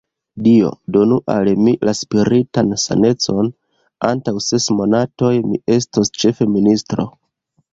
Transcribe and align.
Dio 0.45 0.69
donu 0.95 1.17
al 1.33 1.51
mi 1.65 1.73
la 1.89 1.93
spiritan 1.99 2.73
sanecon: 2.85 3.51
antaŭ 4.09 4.35
ses 4.47 4.69
monatoj, 4.81 5.33
mi 5.53 5.63
estos 5.77 6.13
ĉefministro. 6.25 7.11